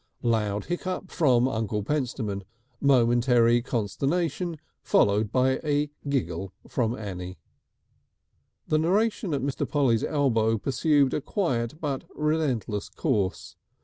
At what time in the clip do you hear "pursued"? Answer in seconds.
10.57-11.13